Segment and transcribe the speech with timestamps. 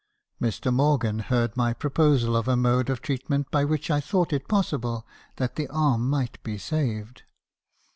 [0.41, 0.73] "Mr.
[0.73, 5.05] Morgan heard my proposal of a mode of treatment by which I thought it possible
[5.35, 7.21] that the arm might be saved.